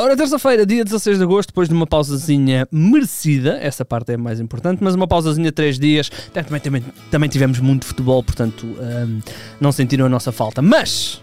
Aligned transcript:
Ora, 0.00 0.16
terça-feira, 0.16 0.64
dia 0.64 0.84
16 0.84 1.18
de 1.18 1.24
agosto, 1.24 1.48
depois 1.48 1.68
de 1.68 1.74
uma 1.74 1.84
pausazinha 1.84 2.68
merecida, 2.70 3.58
essa 3.60 3.84
parte 3.84 4.12
é 4.12 4.16
mais 4.16 4.38
importante, 4.38 4.78
mas 4.80 4.94
uma 4.94 5.08
pausazinha 5.08 5.46
de 5.46 5.52
3 5.52 5.76
dias, 5.76 6.08
também, 6.32 6.60
também, 6.60 6.84
também 7.10 7.28
tivemos 7.28 7.58
muito 7.58 7.84
futebol, 7.84 8.22
portanto 8.22 8.64
um, 8.64 9.20
não 9.60 9.72
sentiram 9.72 10.06
a 10.06 10.08
nossa 10.08 10.30
falta. 10.30 10.62
Mas, 10.62 11.20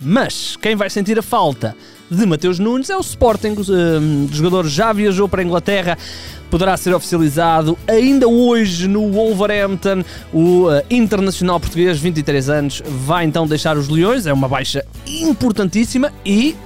mas, 0.00 0.56
quem 0.56 0.74
vai 0.74 0.88
sentir 0.88 1.18
a 1.18 1.22
falta 1.22 1.76
de 2.10 2.24
Mateus 2.24 2.58
Nunes 2.58 2.88
é 2.88 2.96
o 2.96 3.00
Sporting, 3.00 3.56
um, 3.58 4.24
o 4.24 4.34
jogador 4.34 4.66
já 4.66 4.90
viajou 4.90 5.28
para 5.28 5.42
a 5.42 5.44
Inglaterra, 5.44 5.98
poderá 6.50 6.78
ser 6.78 6.94
oficializado 6.94 7.76
ainda 7.86 8.26
hoje 8.26 8.88
no 8.88 9.12
Wolverhampton. 9.12 10.02
O 10.32 10.68
uh, 10.70 10.82
internacional 10.88 11.60
português, 11.60 11.98
23 11.98 12.48
anos, 12.48 12.82
vai 12.86 13.26
então 13.26 13.46
deixar 13.46 13.76
os 13.76 13.90
Leões, 13.90 14.26
é 14.26 14.32
uma 14.32 14.48
baixa 14.48 14.82
importantíssima 15.06 16.10
e 16.24 16.56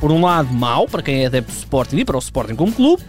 por 0.00 0.10
um 0.10 0.22
lado, 0.22 0.52
mau 0.52 0.86
para 0.86 1.02
quem 1.02 1.24
é 1.24 1.26
adepto 1.26 1.52
do 1.52 1.56
Sporting 1.56 1.96
e 1.98 2.04
para 2.04 2.16
o 2.16 2.20
Sporting 2.20 2.54
como 2.54 2.72
clube, 2.72 3.02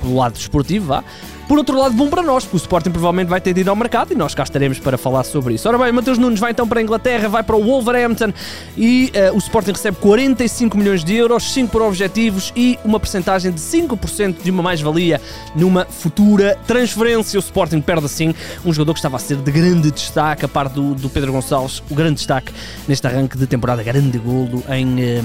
pelo 0.00 0.16
lado 0.16 0.34
desportivo, 0.34 0.86
vá. 0.86 1.04
Por 1.46 1.58
outro 1.58 1.78
lado, 1.78 1.94
bom 1.94 2.08
para 2.08 2.22
nós, 2.22 2.44
porque 2.44 2.56
o 2.56 2.58
Sporting 2.58 2.90
provavelmente 2.90 3.28
vai 3.28 3.38
ter 3.38 3.52
de 3.52 3.60
ir 3.60 3.68
ao 3.68 3.76
mercado 3.76 4.12
e 4.12 4.14
nós 4.14 4.34
cá 4.34 4.44
estaremos 4.44 4.78
para 4.78 4.96
falar 4.96 5.24
sobre 5.24 5.54
isso. 5.54 5.68
Ora 5.68 5.76
bem, 5.76 5.92
Mateus 5.92 6.16
Nunes 6.16 6.40
vai 6.40 6.52
então 6.52 6.66
para 6.66 6.80
a 6.80 6.82
Inglaterra, 6.82 7.28
vai 7.28 7.42
para 7.42 7.54
o 7.54 7.62
Wolverhampton 7.62 8.32
e 8.78 9.12
uh, 9.30 9.34
o 9.34 9.38
Sporting 9.38 9.72
recebe 9.72 9.98
45 9.98 10.76
milhões 10.78 11.04
de 11.04 11.14
euros, 11.14 11.52
5 11.52 11.70
por 11.70 11.82
objetivos 11.82 12.50
e 12.56 12.78
uma 12.82 12.98
percentagem 12.98 13.52
de 13.52 13.60
5% 13.60 14.42
de 14.42 14.50
uma 14.50 14.62
mais-valia 14.62 15.20
numa 15.54 15.84
futura 15.84 16.56
transferência. 16.66 17.38
O 17.38 17.40
Sporting 17.40 17.82
perde 17.82 18.06
assim 18.06 18.34
um 18.64 18.72
jogador 18.72 18.94
que 18.94 19.00
estava 19.00 19.16
a 19.16 19.20
ser 19.20 19.36
de 19.36 19.52
grande 19.52 19.90
destaque, 19.90 20.46
a 20.46 20.48
par 20.48 20.70
do, 20.70 20.94
do 20.94 21.10
Pedro 21.10 21.30
Gonçalves, 21.30 21.82
o 21.90 21.94
grande 21.94 22.14
destaque 22.14 22.54
neste 22.88 23.06
arranque 23.06 23.36
de 23.36 23.46
temporada, 23.46 23.82
grande 23.82 24.16
golo 24.16 24.64
em, 24.70 24.94
uh, 24.94 25.24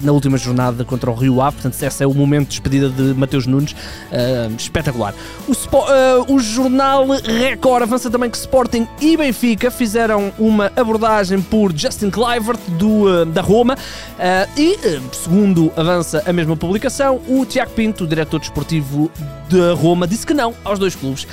na 0.00 0.12
última 0.12 0.38
jornada 0.38 0.82
contra 0.82 1.10
o 1.10 1.14
Rio 1.14 1.42
Ave. 1.42 1.56
Portanto, 1.56 1.82
esse 1.82 2.02
é 2.02 2.06
o 2.06 2.14
momento 2.14 2.44
de 2.44 2.50
despedida 2.52 2.88
de 2.88 3.12
Mateus 3.12 3.46
Nunes, 3.46 3.72
uh, 3.72 4.54
espetacular. 4.56 5.14
O 5.46 5.57
uh, 5.66 6.32
o 6.32 6.38
jornal 6.38 7.06
Record 7.06 7.82
avança 7.82 8.10
também 8.10 8.30
que 8.30 8.36
Sporting 8.36 8.86
e 9.00 9.16
Benfica 9.16 9.70
fizeram 9.70 10.32
uma 10.38 10.70
abordagem 10.76 11.40
por 11.40 11.76
Justin 11.76 12.10
Kluivert 12.10 12.58
do, 12.78 13.22
uh, 13.22 13.26
da 13.26 13.40
Roma 13.40 13.74
uh, 13.74 14.60
e, 14.60 14.76
segundo 15.12 15.72
avança 15.76 16.22
a 16.26 16.32
mesma 16.32 16.56
publicação, 16.56 17.20
o 17.26 17.44
Tiago 17.44 17.72
Pinto, 17.72 18.04
o 18.04 18.06
diretor 18.06 18.40
desportivo 18.40 19.10
da 19.48 19.72
Roma, 19.72 20.06
disse 20.06 20.26
que 20.26 20.34
não 20.34 20.54
aos 20.64 20.78
dois 20.78 20.94
clubes 20.94 21.26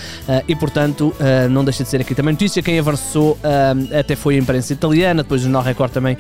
e, 0.48 0.56
portanto, 0.56 1.14
não 1.52 1.66
deixa 1.66 1.84
de 1.84 1.90
ser 1.90 2.00
aqui 2.00 2.16
também 2.16 2.32
notícia. 2.32 2.64
Quem 2.64 2.80
avançou 2.80 3.38
até 3.98 4.16
foi 4.16 4.36
a 4.36 4.38
imprensa 4.38 4.72
italiana, 4.72 5.22
depois 5.22 5.42
o 5.42 5.44
Jornal 5.44 5.62
Record 5.62 5.92
também 5.92 6.18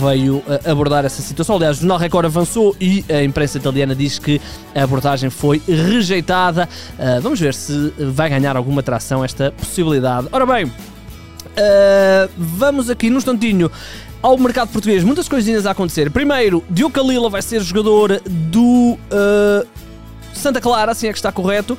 veio 0.00 0.42
abordar 0.64 1.04
essa 1.04 1.20
situação. 1.20 1.56
Aliás, 1.56 1.76
o 1.76 1.80
Jornal 1.80 1.98
Record 1.98 2.24
avançou 2.24 2.74
e 2.80 3.04
a 3.10 3.22
imprensa 3.22 3.58
italiana 3.58 3.94
diz 3.94 4.18
que 4.18 4.40
a 4.74 4.82
abordagem 4.82 5.28
foi 5.28 5.60
rejeitada. 5.68 6.66
vamos 7.20 7.35
ver 7.40 7.46
ver 7.46 7.54
se 7.54 7.92
vai 7.98 8.28
ganhar 8.28 8.56
alguma 8.56 8.82
tração 8.82 9.24
esta 9.24 9.52
possibilidade. 9.52 10.28
Ora 10.32 10.44
bem, 10.44 10.64
uh, 10.66 10.72
vamos 12.36 12.90
aqui 12.90 13.08
num 13.08 13.18
instantinho 13.18 13.70
ao 14.22 14.36
mercado 14.38 14.70
português. 14.70 15.04
Muitas 15.04 15.28
coisinhas 15.28 15.66
a 15.66 15.70
acontecer. 15.70 16.10
Primeiro, 16.10 16.64
Diogo 16.68 16.94
Kalila 16.94 17.30
vai 17.30 17.42
ser 17.42 17.60
jogador 17.60 18.20
do. 18.24 18.98
Uh, 19.10 19.66
Santa 20.34 20.60
Clara, 20.60 20.92
assim 20.92 21.08
é 21.08 21.12
que 21.12 21.18
está 21.18 21.32
correto. 21.32 21.78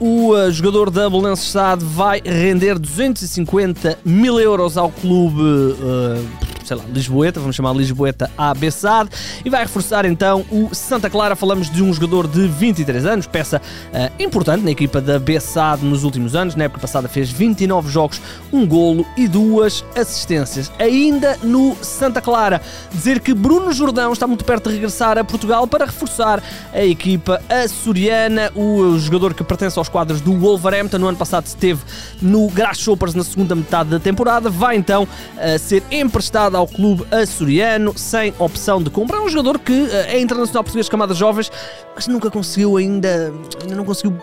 Uh, 0.00 0.04
o 0.04 0.32
uh, 0.32 0.50
jogador 0.50 0.90
da 0.90 1.08
Belenenses 1.08 1.54
vai 1.78 2.20
render 2.24 2.76
250 2.76 4.00
mil 4.04 4.40
euros 4.40 4.76
ao 4.76 4.90
clube 4.90 5.40
uh, 5.40 6.47
sei 6.68 6.76
lá, 6.76 6.84
Lisboeta, 6.92 7.40
vamos 7.40 7.56
chamar 7.56 7.74
Lisboeta 7.74 8.30
A 8.36 8.52
Bessade, 8.52 9.08
e 9.42 9.48
vai 9.48 9.62
reforçar 9.62 10.04
então 10.04 10.44
o 10.50 10.68
Santa 10.74 11.08
Clara. 11.08 11.34
Falamos 11.34 11.70
de 11.70 11.82
um 11.82 11.90
jogador 11.94 12.28
de 12.28 12.46
23 12.46 13.06
anos, 13.06 13.26
peça 13.26 13.56
uh, 13.58 14.22
importante 14.22 14.62
na 14.62 14.70
equipa 14.70 15.00
da 15.00 15.18
Bessade 15.18 15.82
nos 15.82 16.04
últimos 16.04 16.34
anos. 16.34 16.54
Na 16.54 16.64
época 16.64 16.82
passada 16.82 17.08
fez 17.08 17.30
29 17.30 17.90
jogos, 17.90 18.20
um 18.52 18.66
golo 18.66 19.06
e 19.16 19.26
duas 19.26 19.82
assistências. 19.96 20.70
Ainda 20.78 21.38
no 21.42 21.74
Santa 21.80 22.20
Clara, 22.20 22.60
dizer 22.92 23.20
que 23.20 23.32
Bruno 23.32 23.72
Jordão 23.72 24.12
está 24.12 24.26
muito 24.26 24.44
perto 24.44 24.68
de 24.68 24.74
regressar 24.74 25.16
a 25.16 25.24
Portugal 25.24 25.66
para 25.66 25.86
reforçar 25.86 26.42
a 26.74 26.84
equipa 26.84 27.40
açoriana. 27.48 28.52
O 28.54 28.98
jogador 28.98 29.32
que 29.32 29.42
pertence 29.42 29.78
aos 29.78 29.88
quadros 29.88 30.20
do 30.20 30.36
Wolverhampton, 30.36 30.98
no 30.98 31.08
ano 31.08 31.16
passado 31.16 31.46
esteve 31.46 31.80
no 32.20 32.46
Grasshoppers 32.48 33.14
na 33.14 33.24
segunda 33.24 33.54
metade 33.54 33.88
da 33.88 33.98
temporada, 33.98 34.50
vai 34.50 34.76
então 34.76 35.04
uh, 35.04 35.58
ser 35.58 35.82
emprestado 35.90 36.57
ao 36.58 36.66
clube 36.66 37.04
açoriano 37.10 37.96
sem 37.96 38.34
opção 38.38 38.82
de 38.82 38.90
compra. 38.90 39.16
É 39.16 39.20
um 39.20 39.28
jogador 39.28 39.58
que 39.58 39.72
eh, 39.72 40.16
é 40.16 40.20
internacional 40.20 40.64
português 40.64 40.86
de 40.86 40.90
camadas 40.90 41.16
jovens, 41.16 41.50
mas 41.94 42.06
nunca 42.06 42.30
conseguiu 42.30 42.76
ainda, 42.76 43.32
ainda 43.62 43.76
não 43.76 43.84
conseguiu 43.84 44.16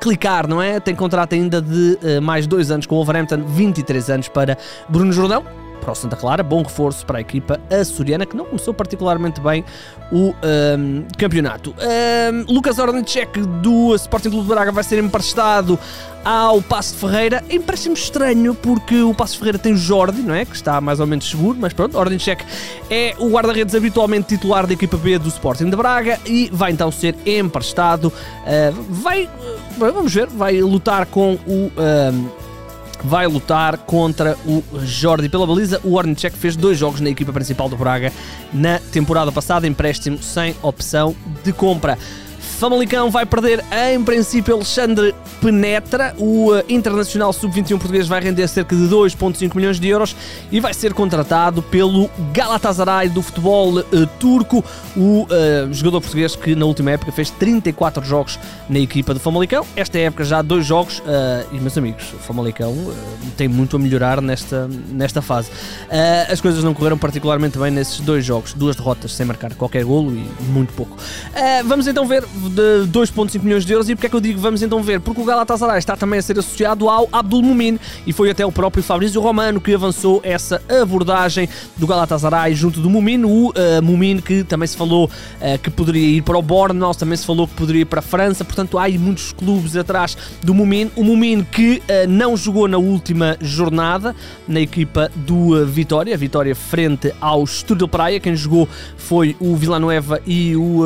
clicar, 0.00 0.48
não 0.48 0.62
é? 0.62 0.80
Tem 0.80 0.94
contrato 0.94 1.34
ainda 1.34 1.60
de 1.60 1.98
uh, 2.02 2.22
mais 2.22 2.46
dois 2.46 2.70
anos 2.70 2.86
com 2.86 2.94
o 2.94 2.98
Wolverhampton, 2.98 3.44
23 3.44 4.08
anos 4.08 4.28
para 4.28 4.56
Bruno 4.88 5.12
Jordão 5.12 5.44
para 5.80 5.92
o 5.92 5.94
Santa 5.94 6.16
Clara, 6.16 6.42
bom 6.42 6.62
reforço 6.62 7.04
para 7.04 7.18
a 7.18 7.20
equipa 7.20 7.58
açoriana 7.70 8.26
que 8.26 8.36
não 8.36 8.44
começou 8.44 8.74
particularmente 8.74 9.40
bem 9.40 9.64
o 10.12 10.34
um, 10.42 11.04
campeonato. 11.16 11.74
Um, 11.78 12.52
Lucas 12.52 12.78
Ornicek 12.78 13.40
do 13.40 13.94
Sporting 13.94 14.30
Clube 14.30 14.46
de 14.46 14.54
Braga 14.54 14.70
vai 14.70 14.84
ser 14.84 15.02
emprestado 15.02 15.78
ao 16.24 16.60
Passo 16.60 16.94
de 16.94 17.00
Ferreira. 17.00 17.42
Empréstimo 17.48 17.94
estranho 17.94 18.54
porque 18.54 19.02
o 19.02 19.14
Passo 19.14 19.34
de 19.34 19.38
Ferreira 19.38 19.58
tem 19.58 19.72
o 19.72 19.76
Jordi, 19.76 20.20
não 20.20 20.34
é? 20.34 20.44
Que 20.44 20.54
está 20.54 20.80
mais 20.80 21.00
ou 21.00 21.06
menos 21.06 21.28
seguro, 21.28 21.56
mas 21.58 21.72
pronto, 21.72 21.96
Ornicek 21.96 22.44
é 22.90 23.14
o 23.18 23.30
guarda-redes 23.30 23.74
habitualmente 23.74 24.28
titular 24.28 24.66
da 24.66 24.72
equipa 24.72 24.96
B 24.96 25.18
do 25.18 25.28
Sporting 25.28 25.70
de 25.70 25.76
Braga 25.76 26.18
e 26.26 26.50
vai 26.52 26.72
então 26.72 26.90
ser 26.90 27.16
emprestado. 27.24 28.06
Uh, 28.06 28.82
vai, 28.90 29.28
vamos 29.78 30.12
ver, 30.12 30.26
vai 30.26 30.60
lutar 30.60 31.06
com 31.06 31.34
o. 31.46 31.72
Um, 31.76 32.39
vai 33.02 33.26
lutar 33.26 33.78
contra 33.78 34.36
o 34.46 34.62
Jordi 34.84 35.28
pela 35.28 35.46
baliza. 35.46 35.80
O 35.84 35.94
Ornicek 35.94 36.36
fez 36.36 36.56
dois 36.56 36.78
jogos 36.78 37.00
na 37.00 37.10
equipa 37.10 37.32
principal 37.32 37.68
do 37.68 37.76
Braga 37.76 38.12
na 38.52 38.78
temporada 38.78 39.32
passada, 39.32 39.66
empréstimo 39.66 40.22
sem 40.22 40.54
opção 40.62 41.14
de 41.44 41.52
compra. 41.52 41.98
Famalicão 42.60 43.10
vai 43.10 43.24
perder, 43.24 43.64
em 43.90 44.04
princípio, 44.04 44.54
Alexandre 44.54 45.14
Penetra. 45.40 46.14
O 46.18 46.52
uh, 46.52 46.62
Internacional 46.68 47.32
Sub-21 47.32 47.78
português 47.78 48.06
vai 48.06 48.20
render 48.20 48.46
cerca 48.48 48.76
de 48.76 48.82
2,5 48.82 49.56
milhões 49.56 49.80
de 49.80 49.88
euros 49.88 50.14
e 50.52 50.60
vai 50.60 50.74
ser 50.74 50.92
contratado 50.92 51.62
pelo 51.62 52.10
Galatasaray 52.34 53.08
do 53.08 53.22
futebol 53.22 53.78
uh, 53.78 54.06
turco. 54.18 54.62
O 54.94 55.22
uh, 55.22 55.72
jogador 55.72 56.02
português 56.02 56.36
que 56.36 56.54
na 56.54 56.66
última 56.66 56.90
época 56.90 57.10
fez 57.12 57.30
34 57.30 58.04
jogos 58.04 58.38
na 58.68 58.78
equipa 58.78 59.14
do 59.14 59.20
Famalicão. 59.20 59.64
Esta 59.74 59.98
época 59.98 60.22
já 60.22 60.42
dois 60.42 60.66
jogos 60.66 61.02
e, 61.52 61.58
meus 61.58 61.78
amigos, 61.78 62.12
o 62.12 62.18
Famalicão 62.18 62.76
tem 63.38 63.48
muito 63.48 63.76
a 63.76 63.78
melhorar 63.78 64.20
nesta, 64.20 64.68
nesta 64.90 65.22
fase. 65.22 65.50
as 66.30 66.40
coisas 66.40 66.62
não 66.62 66.74
correram 66.74 66.98
particularmente 66.98 67.58
bem 67.58 67.70
nesses 67.70 68.00
dois 68.00 68.24
jogos. 68.24 68.52
Duas 68.52 68.76
derrotas 68.76 69.12
sem 69.14 69.24
marcar 69.24 69.54
qualquer 69.54 69.84
golo 69.84 70.12
e 70.12 70.28
muito 70.50 70.74
pouco. 70.74 70.96
vamos 71.64 71.86
então 71.86 72.06
ver 72.06 72.22
de 72.50 72.88
2,5 72.88 73.42
milhões 73.42 73.64
de 73.64 73.72
euros. 73.72 73.88
E 73.88 73.94
porque 73.94 74.06
é 74.06 74.10
que 74.10 74.16
eu 74.16 74.20
digo 74.20 74.40
vamos 74.40 74.62
então 74.62 74.82
ver? 74.82 75.00
Porque 75.00 75.20
o 75.20 75.24
Galatasaray 75.24 75.78
está 75.78 75.96
também 75.96 76.18
a 76.18 76.22
ser 76.22 76.38
associado 76.38 76.88
ao 76.88 77.08
Abdul 77.12 77.42
Mumin 77.42 77.78
e 78.06 78.12
foi 78.12 78.30
até 78.30 78.44
o 78.44 78.50
próprio 78.50 78.82
Fabrício 78.82 79.20
Romano 79.20 79.60
que 79.60 79.74
avançou 79.74 80.20
essa 80.24 80.60
abordagem 80.68 81.48
do 81.76 81.86
Galatasaray 81.86 82.54
junto 82.54 82.80
do 82.80 82.90
Mumin. 82.90 83.24
O 83.24 83.50
uh, 83.50 83.52
Mumin 83.82 84.18
que 84.18 84.42
também 84.44 84.66
se 84.66 84.76
falou 84.76 85.06
uh, 85.06 85.58
que 85.62 85.70
poderia 85.70 86.18
ir 86.18 86.22
para 86.22 86.38
o 86.38 86.42
Bournemouth, 86.42 86.96
também 86.96 87.16
se 87.16 87.24
falou 87.24 87.46
que 87.46 87.54
poderia 87.54 87.82
ir 87.82 87.86
para 87.86 88.00
a 88.00 88.02
França. 88.02 88.44
Portanto, 88.44 88.78
há 88.78 88.84
aí 88.84 88.98
muitos 88.98 89.32
clubes 89.32 89.76
atrás 89.76 90.16
do 90.42 90.54
Mumin. 90.54 90.90
O 90.96 91.04
Mumin 91.04 91.44
que 91.44 91.82
uh, 91.82 92.08
não 92.08 92.36
jogou 92.36 92.66
na 92.66 92.78
última 92.78 93.36
jornada 93.40 94.14
na 94.48 94.60
equipa 94.60 95.10
do 95.14 95.64
Vitória, 95.66 96.16
Vitória 96.16 96.54
frente 96.54 97.12
ao 97.20 97.44
Estoril 97.44 97.88
Praia. 97.88 98.18
Quem 98.18 98.34
jogou 98.34 98.68
foi 98.96 99.36
o 99.38 99.54
Villanueva 99.56 100.20
e 100.26 100.56
o 100.56 100.82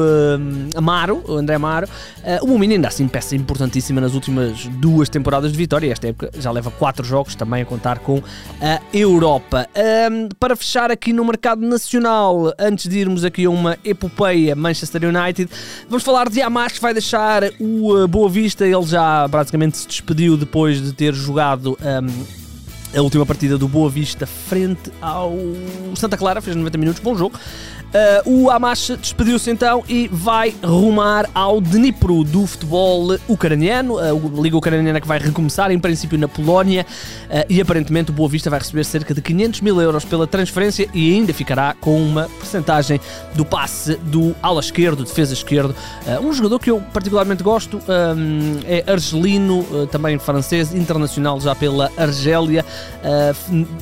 Amaro, 0.75 1.23
o 1.27 1.35
André 1.35 1.54
Amaro. 1.55 1.87
Uh, 2.19 2.45
o 2.45 2.49
Mumini 2.49 2.75
ainda 2.75 2.89
assim 2.89 3.07
peça 3.09 3.35
importantíssima 3.37 4.01
nas 4.01 4.15
últimas 4.15 4.67
duas 4.67 5.09
temporadas 5.09 5.53
de 5.53 5.59
Vitória. 5.59 5.93
Esta 5.93 6.09
época 6.09 6.31
já 6.39 6.51
leva 6.51 6.71
quatro 6.71 7.05
jogos 7.05 7.35
também 7.35 7.63
a 7.63 7.65
contar 7.65 7.99
com 7.99 8.23
a 8.61 8.81
Europa. 8.93 9.69
Um, 9.77 10.29
para 10.39 10.57
fechar 10.57 10.91
aqui 10.91 11.13
no 11.13 11.25
mercado 11.25 11.61
nacional, 11.67 12.53
antes 12.59 12.89
de 12.89 12.99
irmos 12.99 13.25
aqui 13.25 13.45
a 13.45 13.51
uma 13.51 13.79
epopeia 13.85 14.55
Manchester 14.55 15.03
United, 15.05 15.51
vamos 15.89 16.03
falar 16.03 16.29
de 16.29 16.41
Hamas 16.41 16.73
que 16.73 16.81
vai 16.81 16.93
deixar 16.93 17.43
o 17.61 17.95
uh, 17.95 18.09
Boa 18.09 18.29
Vista. 18.29 18.67
Ele 18.67 18.87
já 18.87 19.29
praticamente 19.29 19.79
se 19.79 19.87
despediu 19.87 20.37
depois 20.37 20.83
de 20.83 20.93
ter 20.93 21.15
jogado. 21.15 21.77
Um, 21.81 22.45
a 22.97 23.03
última 23.03 23.27
partida 23.27 23.59
do 23.59 23.67
Boa 23.67 23.91
Vista 23.91 24.25
frente 24.25 24.93
ao 25.03 25.37
Santa 25.97 26.17
Clara, 26.17 26.41
fez 26.41 26.55
90 26.55 26.79
minutos, 26.79 27.03
bom 27.03 27.17
jogo. 27.17 27.39
Uh, 27.95 28.29
o 28.29 28.51
Amash 28.51 28.91
despediu-se 29.01 29.49
então 29.49 29.85
e 29.89 30.09
vai 30.11 30.53
rumar 30.65 31.31
ao 31.33 31.61
Dnipro 31.61 32.25
do 32.25 32.45
futebol 32.45 33.17
ucraniano, 33.29 33.99
a 34.01 34.11
Liga 34.13 34.57
Ucraniana 34.57 35.01
que 35.01 35.07
vai 35.07 35.21
recomeçar, 35.21 35.71
em 35.71 35.79
princípio 35.79 36.19
na 36.19 36.27
Polónia, 36.27 36.85
uh, 37.31 37.47
e 37.49 37.61
aparentemente 37.61 38.11
o 38.11 38.13
Boa 38.13 38.29
Vista 38.29 38.51
vai 38.51 38.59
receber 38.59 38.83
cerca 38.83 39.15
de 39.15 39.23
500 39.23 39.61
mil 39.61 39.81
euros 39.81 40.05
pela 40.05 40.27
transferência 40.27 40.89
e 40.93 41.15
ainda 41.15 41.33
ficará 41.33 41.77
com 41.81 41.97
uma 42.03 42.29
percentagem 42.41 43.01
do 43.37 43.45
passe 43.45 43.95
do 43.95 44.35
ala 44.43 44.59
esquerdo, 44.59 45.05
defesa 45.05 45.33
esquerdo, 45.33 45.71
uh, 45.71 46.27
um 46.27 46.33
jogador 46.33 46.59
que 46.59 46.73
eu 46.73 46.81
particularmente 46.93 47.45
gosto, 47.45 47.77
um, 47.77 48.59
é 48.67 48.83
argelino, 48.91 49.87
também 49.93 50.19
francês, 50.19 50.75
internacional 50.75 51.41
já 51.41 51.55
pela 51.55 51.93
Argélia, 51.97 52.65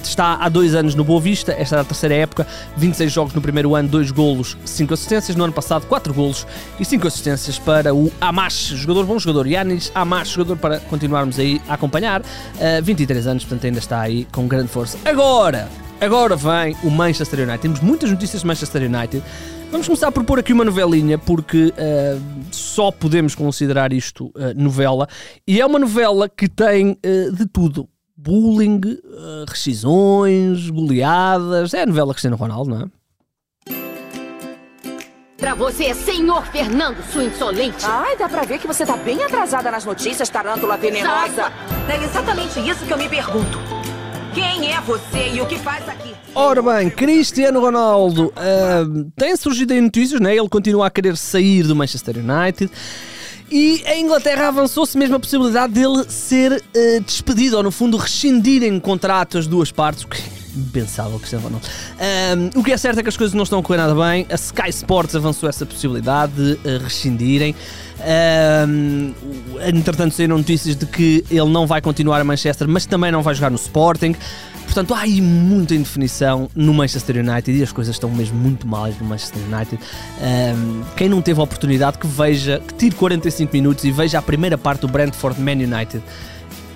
está 0.03 0.35
há 0.35 0.49
dois 0.51 0.75
anos 0.75 0.95
no 0.95 1.03
Boa 1.03 1.21
Vista, 1.21 1.53
esta 1.53 1.77
é 1.77 1.81
a 1.81 1.85
terceira 1.85 2.15
época, 2.15 2.47
26 2.77 3.11
jogos 3.11 3.35
no 3.35 3.41
primeiro 3.41 3.75
ano, 3.75 4.02
2 4.03 4.11
golos, 4.11 4.57
5 4.65 4.93
assistências. 4.95 5.37
No 5.37 5.45
ano 5.45 5.53
passado, 5.53 5.87
4 5.87 6.13
golos 6.13 6.47
e 6.81 6.85
5 6.85 7.07
assistências 7.07 7.59
para 7.59 7.95
o 7.95 8.11
Amash, 8.21 8.73
jogador 8.75 9.07
bom 9.07 9.19
jogador. 9.19 9.47
Yanis 9.47 9.93
Amash, 9.95 10.31
jogador 10.31 10.57
para 10.57 10.81
continuarmos 10.81 11.39
aí 11.39 11.61
a 11.69 11.75
acompanhar. 11.75 12.21
Uh, 12.21 12.83
23 12.83 13.27
anos, 13.27 13.45
portanto 13.45 13.65
ainda 13.65 13.79
está 13.79 14.01
aí 14.01 14.27
com 14.33 14.49
grande 14.49 14.69
força. 14.69 14.99
Agora, 15.05 15.69
agora 16.01 16.35
vem 16.35 16.77
o 16.83 16.91
Manchester 16.91 17.41
United. 17.41 17.61
Temos 17.61 17.81
muitas 17.81 18.11
notícias 18.11 18.43
de 18.43 18.47
Manchester 18.47 18.83
United. 18.83 19.23
Vamos 19.71 19.87
começar 19.87 20.13
por 20.13 20.25
pôr 20.25 20.39
aqui 20.39 20.53
uma 20.53 20.65
novelinha, 20.65 21.17
porque 21.17 21.69
uh, 21.69 22.21
só 22.51 22.91
podemos 22.91 23.35
considerar 23.35 23.93
isto 23.93 24.27
uh, 24.27 24.53
novela. 24.55 25.09
E 25.47 25.61
é 25.61 25.65
uma 25.67 25.79
novela 25.79 26.29
que 26.29 26.49
tem 26.49 26.91
uh, 26.91 27.33
de 27.33 27.47
tudo. 27.47 27.89
Bullying, 28.15 28.81
rescisões, 29.49 30.71
goleadas. 30.71 31.75
É 31.75 31.83
a 31.83 31.87
novela 31.87 32.13
Cristiano 32.13 32.37
Ronaldo, 32.37 32.71
não 32.71 32.83
é? 32.83 33.02
Pra 35.43 35.57
você, 35.57 35.93
senhor 35.93 36.47
Fernando, 36.47 37.03
sua 37.13 37.25
insolente. 37.25 37.85
Ai, 37.85 38.17
dá 38.17 38.29
pra 38.29 38.43
ver 38.43 38.61
que 38.61 38.67
você 38.69 38.87
tá 38.87 38.97
bem 38.97 39.25
atrasada 39.25 39.73
nas 39.73 39.85
notícias, 39.85 40.29
tarântula 40.29 40.77
venenosa. 40.77 41.53
É 41.89 42.05
exatamente 42.05 42.61
isso 42.61 42.87
que 42.87 42.93
eu 42.93 42.97
me 42.97 43.09
pergunto. 43.09 43.59
Quem 44.33 44.73
é 44.73 44.81
você 44.81 45.31
e 45.35 45.41
o 45.41 45.47
que 45.47 45.59
faz 45.59 45.89
aqui? 45.89 46.15
Ora 46.33 46.63
bem, 46.63 46.89
Cristiano 46.89 47.59
Ronaldo 47.59 48.27
uh, 48.27 49.11
tem 49.17 49.35
surgido 49.37 49.75
em 49.75 49.81
notícias, 49.81 50.21
né? 50.21 50.37
ele 50.37 50.49
continua 50.49 50.87
a 50.87 50.91
querer 50.91 51.17
sair 51.17 51.65
do 51.65 51.75
Manchester 51.75 52.19
United. 52.19 52.71
E 53.51 53.83
a 53.85 53.97
Inglaterra 53.97 54.47
avançou-se 54.47 54.97
mesmo 54.97 55.17
a 55.17 55.21
possibilidade 55.21 55.73
dele 55.73 56.05
ser 56.09 56.53
uh, 56.53 57.01
despedido, 57.01 57.57
ou 57.57 57.65
no 57.65 57.73
fundo 57.73 57.97
rescindirem 57.97 58.79
contrato 58.79 59.39
as 59.39 59.49
duas 59.49 59.73
partes, 59.73 60.05
o 60.05 60.09
que 60.09 60.23
impensável 60.57 61.19
Cristiano 61.19 61.45
Ronaldo. 61.45 61.67
Um, 62.57 62.61
o 62.61 62.65
que 62.65 62.73
é 62.73 62.77
certo 62.77 63.01
é 63.01 63.03
que 63.03 63.09
as 63.09 63.17
coisas 63.17 63.35
não 63.35 63.45
estão 63.45 63.59
a 63.59 63.63
correr 63.63 63.79
nada 63.79 63.95
bem. 63.95 64.27
A 64.31 64.35
Sky 64.35 64.71
Sports 64.71 65.15
avançou 65.15 65.49
essa 65.49 65.65
possibilidade 65.67 66.33
de 66.33 66.79
rescindirem. 66.79 67.55
Um, 68.69 69.15
entretanto, 69.67 70.15
saíram 70.15 70.37
notícias 70.39 70.77
de 70.77 70.87
que 70.87 71.25
ele 71.31 71.51
não 71.51 71.67
vai 71.67 71.81
continuar 71.81 72.21
a 72.21 72.25
Manchester, 72.25 72.69
mas 72.69 72.87
também 72.87 73.13
não 73.13 73.23
vai 73.23 73.35
jogar 73.35 73.51
no 73.51 73.57
Sporting. 73.57 74.15
Portanto, 74.65 74.95
há 74.95 75.01
aí 75.01 75.21
muita 75.21 75.75
indefinição 75.75 76.49
no 76.55 76.73
Manchester 76.73 77.17
United 77.19 77.59
e 77.59 77.63
as 77.63 77.73
coisas 77.73 77.95
estão 77.95 78.09
mesmo 78.11 78.39
muito 78.39 78.67
mal 78.67 78.89
no 78.89 79.05
Manchester 79.05 79.43
United. 79.43 79.79
Um, 80.19 80.83
quem 80.97 81.09
não 81.09 81.21
teve 81.21 81.41
a 81.41 81.43
oportunidade 81.43 81.99
que 81.99 82.07
veja, 82.07 82.61
que 82.67 82.75
tire 82.75 82.97
45 82.97 83.53
minutos 83.53 83.85
e 83.85 83.91
veja 83.91 84.19
a 84.19 84.23
primeira 84.23 84.57
parte 84.57 84.81
do 84.81 84.89
Brentford 84.89 85.41
Man 85.41 85.53
United. 85.53 86.03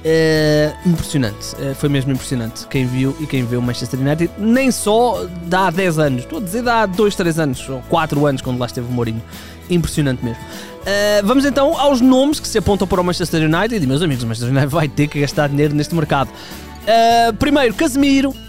Uh, 0.06 0.88
impressionante, 0.88 1.56
uh, 1.56 1.74
foi 1.74 1.88
mesmo 1.88 2.12
impressionante. 2.12 2.64
Quem 2.68 2.86
viu 2.86 3.16
e 3.18 3.26
quem 3.26 3.44
vê 3.44 3.56
o 3.56 3.62
Manchester 3.62 3.98
United, 3.98 4.30
nem 4.38 4.70
só 4.70 5.26
dá 5.46 5.68
10 5.68 5.98
anos, 5.98 6.22
estou 6.22 6.38
a 6.38 6.42
dizer 6.42 6.62
dá 6.62 6.86
2, 6.86 7.16
3 7.16 7.40
anos, 7.40 7.68
ou 7.68 7.82
4 7.88 8.24
anos, 8.24 8.40
quando 8.40 8.56
lá 8.56 8.66
esteve 8.66 8.86
o 8.86 8.92
Mourinho. 8.92 9.20
Impressionante 9.68 10.24
mesmo. 10.24 10.40
Uh, 10.40 11.26
vamos 11.26 11.44
então 11.44 11.76
aos 11.76 12.00
nomes 12.00 12.38
que 12.38 12.46
se 12.46 12.56
apontam 12.56 12.86
para 12.86 13.00
o 13.00 13.04
Manchester 13.04 13.42
United. 13.42 13.82
E 13.82 13.86
meus 13.88 14.00
amigos, 14.00 14.22
o 14.22 14.28
Manchester 14.28 14.50
United 14.50 14.72
vai 14.72 14.86
ter 14.86 15.08
que 15.08 15.18
gastar 15.18 15.48
dinheiro 15.48 15.74
neste 15.74 15.92
mercado. 15.92 16.30
primeiro, 17.40 17.74
Casemiro. 17.74 18.32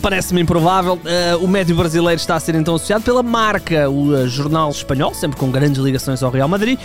Parece-me 0.00 0.42
improvável. 0.42 1.00
o 1.40 1.48
médio 1.48 1.74
brasileiro 1.74 2.20
está 2.20 2.36
a 2.36 2.40
ser 2.40 2.54
então 2.54 2.76
associado 2.76 3.02
pela 3.02 3.22
marca, 3.22 3.90
o 3.90 4.28
jornal 4.28 4.70
espanhol, 4.70 5.12
sempre 5.12 5.36
com 5.36 5.50
grandes 5.50 5.82
ligações 5.82 6.22
ao 6.22 6.30
Real 6.30 6.48
Madrid. 6.48 6.78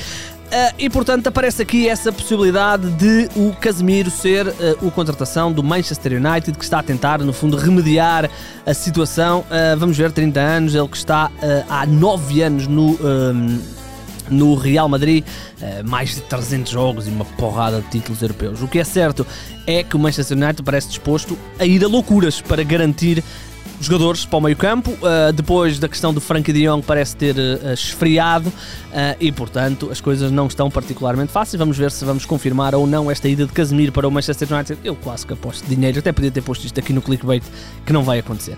Uh, 0.50 0.74
e 0.80 0.90
portanto 0.90 1.28
aparece 1.28 1.62
aqui 1.62 1.88
essa 1.88 2.12
possibilidade 2.12 2.90
de 2.94 3.30
o 3.36 3.56
Casemiro 3.56 4.10
ser 4.10 4.48
uh, 4.48 4.54
o 4.82 4.90
contratação 4.90 5.52
do 5.52 5.62
Manchester 5.62 6.14
United 6.14 6.58
que 6.58 6.64
está 6.64 6.80
a 6.80 6.84
tentar 6.84 7.20
no 7.20 7.32
fundo 7.32 7.56
remediar 7.56 8.28
a 8.66 8.74
situação. 8.74 9.42
Uh, 9.42 9.78
vamos 9.78 9.96
ver, 9.96 10.12
30 10.12 10.40
anos, 10.40 10.74
ele 10.74 10.88
que 10.88 10.98
está 10.98 11.30
há 11.70 11.86
9 11.86 12.42
anos 12.42 12.66
no, 12.66 12.98
no 14.30 14.56
Real 14.56 14.90
Madrid, 14.90 15.24
mais 15.86 16.16
de 16.16 16.22
300 16.22 16.72
jogos 16.72 17.08
e 17.08 17.12
uma 17.12 17.26
porrada 17.26 17.82
de 17.82 17.90
títulos 17.90 18.22
europeus. 18.22 18.62
O 18.62 18.68
que 18.68 18.80
é 18.80 18.84
certo 18.84 19.26
é 19.68 19.84
que 19.84 19.96
o 19.96 20.00
Manchester 20.00 20.36
United 20.36 20.64
parece 20.64 20.88
disposto 20.88 21.38
a 21.60 21.66
ir 21.66 21.84
a 21.84 21.88
loucuras 21.88 22.42
para 22.42 22.64
garantir 22.64 23.24
jogadores 23.80 24.26
para 24.26 24.38
o 24.38 24.42
meio 24.42 24.56
campo. 24.56 24.92
Uh, 24.92 25.32
depois 25.34 25.80
da 25.80 25.88
questão 25.88 26.14
do 26.14 26.22
Frankie 26.22 26.54
de 26.54 26.66
Jong 26.66 26.86
parece 26.86 27.16
ter 27.16 27.36
uh, 27.36 27.74
esfriado 27.74 28.50
uh, 28.50 29.16
e, 29.20 29.32
portanto, 29.32 29.90
as 29.92 30.02
coisas 30.02 30.32
não 30.32 30.48
estão 30.48 30.70
particularmente 30.70 31.32
fáceis. 31.32 31.58
Vamos 31.58 31.78
ver 31.78 31.92
se 31.92 32.04
vamos 32.06 32.26
confirmar 32.26 32.76
ou 32.76 32.86
não 32.86 33.10
esta 33.10 33.28
ida 33.28 33.46
de 33.46 33.52
Casemiro 33.52 33.92
para 33.92 34.08
o 34.08 34.12
Manchester 34.12 34.52
United. 34.52 34.80
Eu 34.84 34.96
quase 34.96 35.26
que 35.26 35.34
aposto 35.34 35.66
dinheiro, 35.68 36.00
até 36.00 36.12
podia 36.12 36.32
ter 36.32 36.42
posto 36.42 36.66
isto 36.66 36.80
aqui 36.80 36.94
no 36.94 37.02
clickbait, 37.02 37.44
que 37.86 37.94
não 37.94 38.04
vai 38.04 38.20
acontecer. 38.20 38.58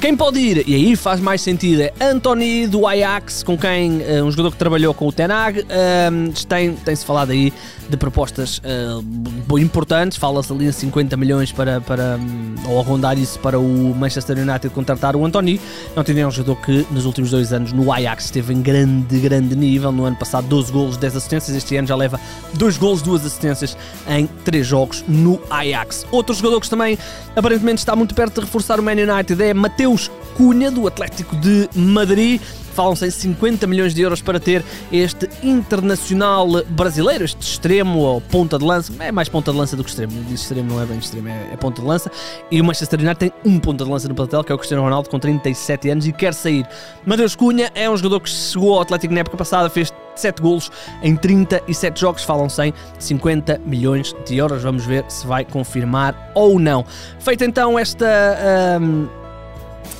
Quem 0.00 0.16
pode 0.16 0.38
ir, 0.38 0.68
e 0.68 0.76
aí 0.76 0.94
faz 0.94 1.18
mais 1.18 1.40
sentido, 1.42 1.82
é 1.82 1.92
Anthony 2.00 2.68
do 2.68 2.86
Ajax, 2.86 3.42
com 3.42 3.58
quem 3.58 3.98
uh, 3.98 4.24
um 4.24 4.30
jogador 4.30 4.52
que 4.52 4.56
trabalhou 4.56 4.94
com 4.94 5.08
o 5.08 5.12
Tenag. 5.12 5.58
Uh, 5.62 6.46
tem, 6.46 6.72
tem-se 6.76 7.04
falado 7.04 7.32
aí 7.32 7.52
de 7.88 7.96
propostas 7.96 8.58
uh, 8.58 9.58
importantes, 9.58 10.16
fala-se 10.16 10.52
ali 10.52 10.66
em 10.66 10.72
50 10.72 11.16
milhões 11.16 11.50
para, 11.50 11.80
para 11.80 12.16
um, 12.16 12.70
ou 12.70 12.80
rondar 12.82 13.18
isso 13.18 13.40
para 13.40 13.58
o 13.58 13.92
Manchester 13.92 14.38
United 14.38 14.72
contratar 14.72 15.16
o 15.16 15.24
Anthony. 15.24 15.60
Anthony 15.96 16.20
é 16.20 16.26
um 16.28 16.30
jogador 16.30 16.60
que 16.60 16.86
nos 16.92 17.04
últimos 17.04 17.32
dois 17.32 17.52
anos 17.52 17.72
no 17.72 17.92
Ajax 17.92 18.26
esteve 18.26 18.54
em 18.54 18.62
grande, 18.62 19.18
grande 19.18 19.56
nível. 19.56 19.90
No 19.90 20.04
ano 20.04 20.16
passado, 20.16 20.46
12 20.46 20.70
golos, 20.70 20.96
10 20.96 21.16
assistências. 21.16 21.56
Este 21.56 21.74
ano 21.76 21.88
já 21.88 21.96
leva 21.96 22.20
2 22.54 22.76
golos, 22.76 23.02
2 23.02 23.26
assistências 23.26 23.76
em 24.06 24.28
3 24.44 24.64
jogos 24.64 25.04
no 25.08 25.40
Ajax. 25.50 26.06
Outro 26.12 26.36
jogador 26.36 26.60
que 26.60 26.70
também 26.70 26.96
aparentemente 27.34 27.78
está 27.78 27.96
muito 27.96 28.14
perto 28.14 28.34
de 28.34 28.40
reforçar 28.42 28.78
o 28.78 28.82
Man 28.82 28.92
United 28.92 29.42
é 29.42 29.52
Mateus 29.52 29.87
Mateus 29.88 30.10
Cunha, 30.36 30.70
do 30.70 30.86
Atlético 30.86 31.34
de 31.34 31.66
Madrid. 31.74 32.42
Falam-se 32.74 33.06
em 33.06 33.10
50 33.10 33.66
milhões 33.66 33.94
de 33.94 34.02
euros 34.02 34.20
para 34.20 34.38
ter 34.38 34.62
este 34.92 35.28
internacional 35.42 36.46
brasileiro, 36.68 37.24
este 37.24 37.40
extremo 37.40 38.00
ou 38.00 38.20
ponta 38.20 38.58
de 38.58 38.64
lança. 38.66 38.92
É 39.00 39.10
mais 39.10 39.30
ponta 39.30 39.50
de 39.50 39.56
lança 39.56 39.76
do 39.76 39.82
que 39.82 39.88
extremo. 39.88 40.12
Diz 40.28 40.42
extremo 40.42 40.74
não 40.74 40.82
é 40.82 40.84
bem 40.84 40.98
extremo, 40.98 41.28
é, 41.28 41.54
é 41.54 41.56
ponta 41.56 41.80
de 41.80 41.88
lança. 41.88 42.12
E 42.50 42.60
o 42.60 42.64
Manchester 42.64 43.00
United 43.00 43.18
tem 43.18 43.32
um 43.44 43.58
ponta 43.58 43.82
de 43.82 43.90
lança 43.90 44.08
no 44.08 44.14
plantel, 44.14 44.44
que 44.44 44.52
é 44.52 44.54
o 44.54 44.58
Cristiano 44.58 44.82
Ronaldo, 44.82 45.08
com 45.08 45.18
37 45.18 45.88
anos 45.88 46.06
e 46.06 46.12
quer 46.12 46.34
sair. 46.34 46.66
Mateus 47.06 47.34
Cunha 47.34 47.72
é 47.74 47.88
um 47.88 47.96
jogador 47.96 48.20
que 48.20 48.28
chegou 48.28 48.74
ao 48.74 48.82
Atlético 48.82 49.14
na 49.14 49.20
época 49.20 49.38
passada, 49.38 49.70
fez 49.70 49.90
7 50.14 50.42
golos 50.42 50.70
em 51.02 51.16
37 51.16 51.98
jogos, 51.98 52.22
falam-se 52.24 52.62
em 52.62 52.74
50 52.98 53.60
milhões 53.64 54.14
de 54.26 54.36
euros. 54.36 54.62
Vamos 54.62 54.84
ver 54.84 55.04
se 55.08 55.26
vai 55.26 55.44
confirmar 55.44 56.30
ou 56.34 56.60
não. 56.60 56.84
Feita 57.18 57.46
então 57.46 57.78
esta. 57.78 58.78
Um, 58.80 59.17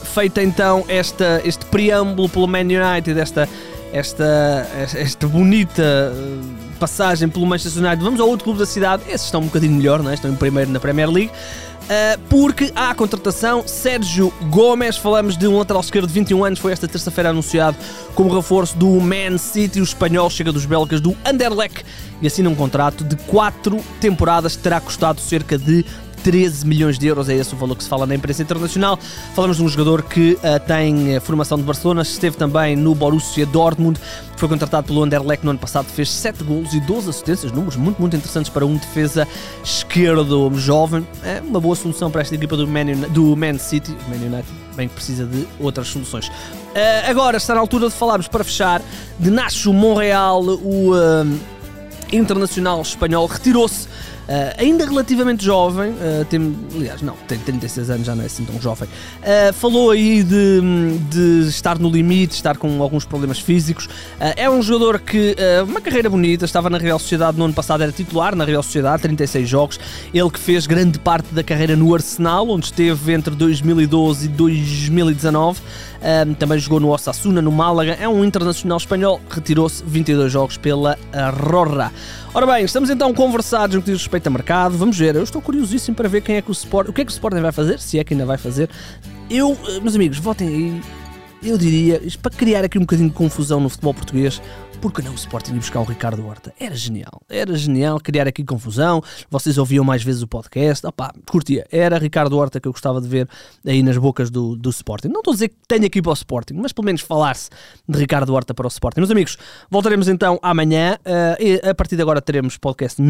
feita 0.08 0.42
então 0.42 0.84
esta, 0.88 1.40
este 1.44 1.64
preâmbulo 1.66 2.28
pelo 2.28 2.46
Man 2.46 2.60
United, 2.60 3.18
esta, 3.18 3.48
esta, 3.92 4.66
esta 4.94 5.26
bonita 5.26 5.82
eh, 5.82 6.68
passagem 6.78 7.28
pelo 7.28 7.46
Manchester 7.46 7.82
United, 7.82 8.02
vamos 8.02 8.20
ao 8.20 8.28
outro 8.28 8.44
clube 8.44 8.58
da 8.58 8.66
cidade. 8.66 9.02
Esses 9.08 9.26
estão 9.26 9.40
um 9.40 9.46
bocadinho 9.46 9.74
melhor, 9.74 10.02
não 10.02 10.10
é? 10.10 10.14
estão 10.14 10.30
em 10.30 10.36
primeiro 10.36 10.70
na 10.70 10.80
Premier 10.80 11.08
League. 11.10 11.32
Uh, 11.88 12.21
porque 12.28 12.71
há 12.76 12.90
a 12.90 12.95
contratação 12.95 13.66
Sérgio 13.66 14.30
Gomes, 14.50 14.99
falamos 14.99 15.38
de 15.38 15.49
um 15.49 15.57
lateral 15.57 15.80
esquerdo 15.80 16.07
de 16.07 16.12
21 16.12 16.45
anos, 16.45 16.59
foi 16.59 16.71
esta 16.71 16.87
terça-feira 16.87 17.30
anunciado 17.30 17.78
como 18.14 18.35
reforço 18.35 18.76
do 18.76 19.00
Man 19.00 19.38
City, 19.38 19.80
o 19.80 19.85
espanhol 19.85 20.28
chega 20.28 20.52
dos 20.52 20.66
belgas 20.66 21.00
do 21.00 21.16
Anderlecht 21.25 21.87
e 22.21 22.26
assina 22.26 22.50
um 22.50 22.54
contrato 22.54 23.04
de 23.04 23.16
4 23.16 23.83
temporadas. 24.00 24.54
Terá 24.54 24.80
custado 24.80 25.18
cerca 25.18 25.57
de 25.57 25.83
13 26.23 26.66
milhões 26.66 26.99
de 26.99 27.07
euros, 27.07 27.28
é 27.28 27.35
esse 27.35 27.54
o 27.54 27.57
valor 27.57 27.76
que 27.76 27.83
se 27.83 27.88
fala 27.88 28.07
na 28.07 28.14
imprensa 28.14 28.42
internacional. 28.42 28.99
Falamos 29.35 29.57
de 29.57 29.62
um 29.62 29.68
jogador 29.68 30.02
que 30.02 30.33
uh, 30.33 30.61
tem 30.66 31.14
eh, 31.14 31.21
formação 31.21 31.57
de 31.57 31.64
Barcelona, 31.64 32.02
esteve 32.02 32.37
também 32.37 32.76
no 32.76 32.95
Borussia 32.95 33.47
Dortmund, 33.47 33.99
foi 34.37 34.49
contratado 34.49 34.87
pelo 34.87 35.02
Anderlecht 35.02 35.45
no 35.45 35.50
ano 35.50 35.59
passado, 35.59 35.87
fez 35.87 36.11
7 36.11 36.45
golos 36.45 36.73
e 36.75 36.80
12 36.80 37.11
assistências, 37.11 37.52
números 37.52 37.76
muito, 37.76 38.00
muito 38.00 38.16
interessantes 38.16 38.50
para 38.50 38.64
um 38.66 38.76
defesa 38.76 39.26
esquerdo 39.64 40.52
jovem. 40.54 41.07
É 41.23 41.40
uma 41.40 41.61
boa 41.61 41.75
solução 41.78 42.11
para 42.11 42.20
esta 42.20 42.35
equipa 42.35 42.56
do 42.56 42.66
Man, 42.66 42.87
do 43.11 43.35
Man 43.37 43.58
City, 43.58 43.97
Man 44.08 44.16
United, 44.16 44.52
bem 44.76 44.88
que 44.88 44.94
precisa 44.94 45.25
de 45.25 45.47
outras 45.58 45.88
soluções. 45.88 46.28
Uh, 46.28 46.32
agora 47.08 47.37
está 47.37 47.54
na 47.54 47.61
altura 47.61 47.88
de 47.88 47.94
falarmos, 47.94 48.28
para 48.28 48.44
fechar, 48.44 48.82
de 49.18 49.30
Nacho 49.30 49.73
Monreal, 49.73 50.42
o 50.42 50.92
uh, 50.92 51.40
internacional 52.12 52.82
espanhol, 52.82 53.26
retirou-se 53.26 53.88
ainda 54.56 54.85
relativamente 54.85 55.44
jovem, 55.44 55.94
tem, 56.28 56.56
aliás, 56.75 57.02
não, 57.02 57.14
tem 57.26 57.38
36 57.38 57.90
anos, 57.90 58.06
já 58.06 58.14
não 58.14 58.23
é 58.23 58.26
assim 58.26 58.44
tão 58.44 58.61
jovem. 58.61 58.88
falou 59.54 59.90
aí 59.90 60.23
de, 60.23 60.61
de 61.11 61.49
estar 61.49 61.78
no 61.78 61.88
limite, 61.88 62.35
estar 62.35 62.56
com 62.56 62.82
alguns 62.82 63.04
problemas 63.04 63.38
físicos. 63.38 63.88
é 64.37 64.49
um 64.49 64.62
jogador 64.62 65.00
que, 65.00 65.37
uma 65.66 65.80
carreira 65.80 66.11
bonita, 66.11 66.44
estava 66.44 66.68
na 66.68 66.78
Real 66.78 66.99
Sociedade 66.99 67.38
no 67.38 67.44
ano 67.44 67.54
passado, 67.54 67.82
era 67.82 67.92
titular 67.92 68.35
na 68.35 68.44
Real 68.44 68.62
Sociedade, 68.62 69.02
36 69.02 69.49
jogos. 69.49 69.80
Ele 70.12 70.30
que 70.30 70.38
fez 70.38 70.66
grande 70.66 70.99
parte 70.99 71.32
da 71.35 71.42
carreira 71.42 71.76
no 71.76 71.94
Arsenal, 71.94 72.49
onde 72.49 72.66
esteve 72.66 73.12
entre 73.12 73.35
2012 73.35 74.26
e 74.26 74.28
2019. 74.28 75.61
Um, 76.00 76.35
também 76.35 76.59
jogou 76.59 76.78
no 76.78 76.90
Osasuna, 76.90 77.43
no 77.43 77.50
Málaga. 77.50 77.97
É 78.00 78.09
um 78.09 78.25
internacional 78.25 78.78
espanhol. 78.78 79.21
Retirou-se 79.28 79.83
22 79.85 80.31
jogos 80.31 80.57
pela 80.57 80.97
Rorra. 81.43 81.93
Ora 82.33 82.47
bem, 82.47 82.64
estamos 82.64 82.88
então 82.88 83.12
conversados 83.12 83.75
no 83.75 83.83
que 83.83 83.90
diz 83.90 84.00
respeito 84.00 84.26
a 84.28 84.31
mercado. 84.31 84.76
Vamos 84.76 84.97
ver. 84.97 85.17
Eu 85.17 85.23
estou 85.23 85.43
curiosíssimo 85.43 85.97
para 85.97 86.09
ver 86.09 86.21
quem 86.21 86.37
é 86.37 86.43
que 86.43 86.50
o 86.50 86.52
Sport, 86.52 86.88
o 86.88 86.93
que 86.93 87.00
é 87.00 87.05
que 87.05 87.11
o 87.11 87.14
Sporting 87.14 87.40
vai 87.40 87.52
fazer, 87.52 87.81
se 87.81 87.99
é 87.99 88.05
que 88.05 88.14
ainda 88.14 88.25
vai 88.25 88.38
fazer. 88.38 88.71
Eu, 89.28 89.57
eh, 89.69 89.81
meus 89.81 89.95
amigos, 89.95 90.19
votem 90.19 90.49
aí. 90.49 90.83
Eu 91.43 91.57
diria, 91.57 92.00
para 92.21 92.33
criar 92.33 92.64
aqui 92.64 92.78
um 92.78 92.83
bocadinho 92.83 93.09
de 93.09 93.14
confusão 93.14 93.61
no 93.61 93.69
futebol 93.69 93.95
português, 93.95 94.43
porque 94.80 95.02
não 95.02 95.12
o 95.12 95.14
Sporting 95.14 95.52
ir 95.52 95.58
buscar 95.58 95.80
o 95.80 95.85
Ricardo 95.85 96.25
Horta? 96.26 96.54
Era 96.58 96.75
genial, 96.75 97.20
era 97.28 97.56
genial 97.56 97.99
criar 98.00 98.28
aqui 98.28 98.44
confusão. 98.44 99.02
Vocês 99.30 99.58
ouviam 99.58 99.85
mais 99.85 100.02
vezes 100.02 100.23
o 100.23 100.26
podcast, 100.26 100.87
opá, 100.87 101.12
curtia. 101.28 101.66
Era 101.70 101.99
Ricardo 101.99 102.37
Horta 102.37 102.61
que 102.61 102.68
eu 102.68 102.73
gostava 102.73 103.00
de 103.00 103.08
ver 103.08 103.28
aí 103.66 103.82
nas 103.82 103.97
bocas 103.99 104.30
do, 104.30 104.56
do 104.56 104.70
Sporting. 104.70 105.08
Não 105.08 105.20
estou 105.20 105.32
a 105.32 105.35
dizer 105.35 105.49
que 105.49 105.56
tenha 105.66 105.87
aqui 105.87 106.00
para 106.00 106.11
o 106.11 106.14
Sporting, 106.14 106.54
mas 106.54 106.73
pelo 106.73 106.85
menos 106.85 107.00
falar-se 107.00 107.50
de 107.88 107.99
Ricardo 107.99 108.32
Horta 108.32 108.54
para 108.54 108.66
o 108.66 108.68
Sporting. 108.68 109.00
Meus 109.00 109.11
amigos, 109.11 109.37
voltaremos 109.70 110.08
então 110.08 110.38
amanhã 110.42 110.97
uh, 111.00 111.68
a 111.68 111.75
partir 111.75 111.97
de 111.97 112.02
agora 112.02 112.20
teremos 112.20 112.56
podcast 112.56 113.02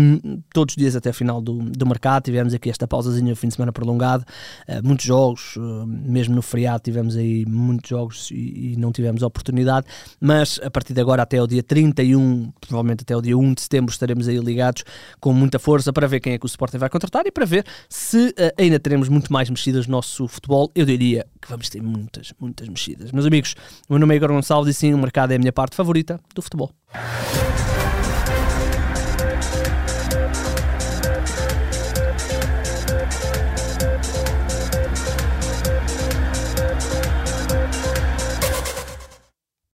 todos 0.52 0.72
os 0.72 0.76
dias 0.76 0.96
até 0.96 1.10
a 1.10 1.12
final 1.12 1.40
do, 1.40 1.58
do 1.58 1.87
mercado. 1.87 2.25
Tivemos 2.25 2.54
aqui 2.54 2.70
esta 2.70 2.88
pausazinha, 2.88 3.37
fim 3.37 3.48
de 3.48 3.54
semana 3.54 3.72
prolongado, 3.72 4.25
uh, 4.68 4.87
muitos 4.87 5.04
jogos, 5.04 5.56
uh, 5.56 5.87
mesmo 5.87 6.34
no 6.34 6.42
feriado 6.42 6.82
tivemos 6.82 7.16
aí 7.16 7.44
muitos 7.46 7.90
jogos 7.90 8.30
e, 8.30 8.72
e 8.72 8.76
não 8.78 8.90
tivemos 8.90 9.22
oportunidade, 9.22 9.87
mas 10.20 10.58
a 10.62 10.70
partir 10.70 10.94
de 10.94 11.00
agora 11.00 11.22
até 11.22 11.40
o 11.42 11.46
dia 11.46 11.57
dia 11.58 11.62
31, 11.62 12.52
provavelmente 12.60 13.02
até 13.02 13.16
o 13.16 13.20
dia 13.20 13.36
1 13.36 13.54
de 13.54 13.62
setembro, 13.62 13.92
estaremos 13.92 14.28
aí 14.28 14.38
ligados 14.38 14.84
com 15.20 15.32
muita 15.32 15.58
força 15.58 15.92
para 15.92 16.06
ver 16.06 16.20
quem 16.20 16.32
é 16.34 16.38
que 16.38 16.44
o 16.44 16.46
Sporting 16.46 16.78
vai 16.78 16.88
contratar 16.88 17.26
e 17.26 17.30
para 17.30 17.44
ver 17.44 17.64
se 17.88 18.28
uh, 18.28 18.34
ainda 18.56 18.78
teremos 18.78 19.08
muito 19.08 19.32
mais 19.32 19.50
mexidas 19.50 19.86
no 19.86 19.92
nosso 19.92 20.28
futebol. 20.28 20.70
Eu 20.74 20.86
diria 20.86 21.26
que 21.40 21.48
vamos 21.48 21.68
ter 21.68 21.82
muitas, 21.82 22.32
muitas 22.40 22.68
mexidas. 22.68 23.12
Meus 23.12 23.26
amigos, 23.26 23.54
o 23.88 23.92
meu 23.92 24.00
nome 24.00 24.14
é 24.14 24.16
Igor 24.16 24.28
Gonçalves 24.30 24.76
e 24.76 24.78
sim, 24.78 24.94
o 24.94 24.98
mercado 24.98 25.32
é 25.32 25.36
a 25.36 25.38
minha 25.38 25.52
parte 25.52 25.74
favorita 25.74 26.20
do 26.34 26.42
futebol. 26.42 26.70